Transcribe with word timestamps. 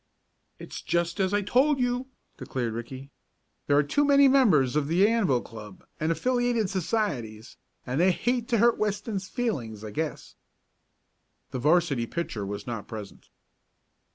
"It's 0.57 0.81
just 0.81 1.19
as 1.19 1.31
I 1.31 1.43
told 1.43 1.79
you," 1.79 2.07
declared 2.35 2.73
Ricky. 2.73 3.11
"There 3.67 3.77
are 3.77 3.83
too 3.83 4.03
many 4.03 4.27
members 4.27 4.75
of 4.75 4.87
the 4.87 5.07
Anvil 5.07 5.41
Club, 5.41 5.85
and 5.99 6.11
affiliated 6.11 6.71
societies, 6.71 7.55
and 7.85 8.01
they 8.01 8.09
hate 8.11 8.47
to 8.47 8.57
hurt 8.57 8.79
Weston's 8.79 9.29
feelings, 9.29 9.83
I 9.83 9.91
guess." 9.91 10.33
The 11.51 11.59
'varsity 11.59 12.07
pitcher 12.07 12.47
was 12.47 12.65
not 12.65 12.87
present. 12.87 13.29